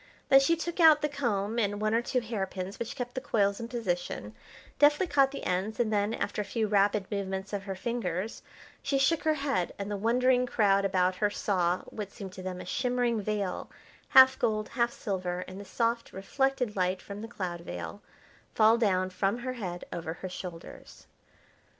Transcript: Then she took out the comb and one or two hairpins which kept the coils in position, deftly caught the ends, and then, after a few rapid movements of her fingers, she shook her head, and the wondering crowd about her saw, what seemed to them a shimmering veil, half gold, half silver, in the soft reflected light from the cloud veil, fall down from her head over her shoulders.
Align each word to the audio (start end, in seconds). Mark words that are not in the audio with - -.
Then 0.29 0.39
she 0.39 0.55
took 0.55 0.79
out 0.79 1.03
the 1.03 1.07
comb 1.07 1.59
and 1.59 1.79
one 1.79 1.93
or 1.93 2.01
two 2.01 2.21
hairpins 2.21 2.79
which 2.79 2.95
kept 2.95 3.13
the 3.13 3.21
coils 3.21 3.59
in 3.59 3.67
position, 3.67 4.33
deftly 4.79 5.05
caught 5.05 5.29
the 5.29 5.43
ends, 5.43 5.79
and 5.79 5.93
then, 5.93 6.15
after 6.15 6.41
a 6.41 6.43
few 6.43 6.65
rapid 6.65 7.05
movements 7.11 7.53
of 7.53 7.65
her 7.65 7.75
fingers, 7.75 8.41
she 8.81 8.97
shook 8.97 9.21
her 9.25 9.35
head, 9.35 9.75
and 9.77 9.91
the 9.91 9.97
wondering 9.97 10.47
crowd 10.47 10.85
about 10.85 11.17
her 11.17 11.29
saw, 11.29 11.83
what 11.83 12.11
seemed 12.11 12.33
to 12.33 12.41
them 12.41 12.59
a 12.59 12.65
shimmering 12.65 13.21
veil, 13.21 13.69
half 14.07 14.39
gold, 14.39 14.69
half 14.69 14.91
silver, 14.91 15.41
in 15.41 15.59
the 15.59 15.65
soft 15.65 16.11
reflected 16.11 16.75
light 16.75 16.99
from 16.99 17.21
the 17.21 17.27
cloud 17.27 17.61
veil, 17.61 18.01
fall 18.55 18.79
down 18.79 19.11
from 19.11 19.37
her 19.37 19.53
head 19.53 19.85
over 19.93 20.13
her 20.13 20.29
shoulders. 20.29 21.05